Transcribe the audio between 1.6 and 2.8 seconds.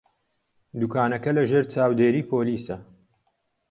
چاودێریی پۆلیسە.